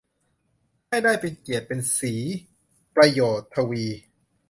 [0.87, 2.13] ให้ได้เป็นเกียรติเป็นศรี
[2.95, 3.85] ประโยชน์ทวี